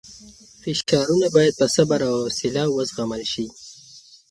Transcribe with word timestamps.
فشارونه 0.61 1.27
باید 1.35 1.53
په 1.59 1.65
صبر 1.75 1.99
او 2.09 2.15
حوصله 2.23 2.63
وزغمل 2.69 3.23
شي. 3.31 3.45